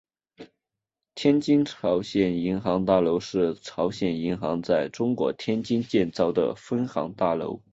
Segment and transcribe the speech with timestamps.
[1.13, 7.61] 天津朝鲜银行大楼是朝鲜银行在中国天津建造的分行大楼。